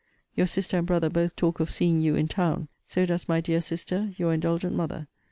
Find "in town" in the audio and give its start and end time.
2.15-2.69